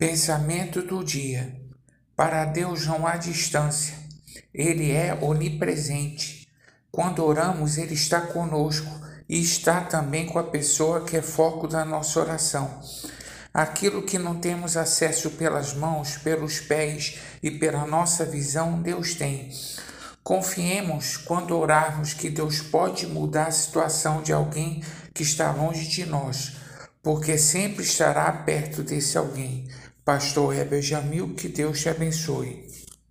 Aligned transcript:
Pensamento 0.00 0.80
do 0.80 1.04
dia. 1.04 1.54
Para 2.16 2.46
Deus 2.46 2.86
não 2.86 3.06
há 3.06 3.18
distância. 3.18 3.94
Ele 4.54 4.90
é 4.92 5.12
onipresente. 5.20 6.48
Quando 6.90 7.22
oramos, 7.22 7.76
Ele 7.76 7.92
está 7.92 8.22
conosco 8.22 8.90
e 9.28 9.38
está 9.38 9.82
também 9.82 10.24
com 10.24 10.38
a 10.38 10.44
pessoa 10.44 11.04
que 11.04 11.18
é 11.18 11.20
foco 11.20 11.68
da 11.68 11.84
nossa 11.84 12.18
oração. 12.18 12.80
Aquilo 13.52 14.00
que 14.00 14.18
não 14.18 14.40
temos 14.40 14.74
acesso 14.74 15.32
pelas 15.32 15.74
mãos, 15.74 16.16
pelos 16.16 16.60
pés 16.60 17.18
e 17.42 17.50
pela 17.50 17.86
nossa 17.86 18.24
visão, 18.24 18.80
Deus 18.80 19.14
tem. 19.14 19.50
Confiemos 20.24 21.18
quando 21.18 21.54
orarmos 21.54 22.14
que 22.14 22.30
Deus 22.30 22.62
pode 22.62 23.06
mudar 23.06 23.48
a 23.48 23.52
situação 23.52 24.22
de 24.22 24.32
alguém 24.32 24.82
que 25.12 25.22
está 25.22 25.52
longe 25.52 25.86
de 25.86 26.06
nós, 26.06 26.59
porque 27.02 27.38
sempre 27.38 27.82
estará 27.82 28.30
perto 28.32 28.82
desse 28.82 29.16
alguém. 29.16 29.68
Pastor 30.04 30.56
Heber 30.56 30.82
Jamil, 30.82 31.34
que 31.34 31.48
Deus 31.48 31.80
te 31.80 31.88
abençoe. 31.88 32.66